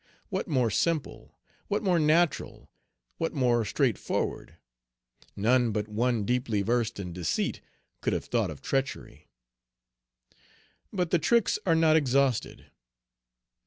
[0.29, 2.71] What more simple, what more natural,
[3.19, 4.57] what more straightforward?
[5.35, 7.61] None but one deeply versed in deceit
[8.01, 9.29] could have thought of treachery.
[10.91, 12.71] But the tricks are not exhausted.